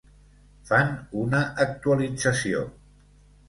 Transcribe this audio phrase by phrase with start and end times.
[0.69, 0.89] Fan
[1.25, 2.67] una actualització: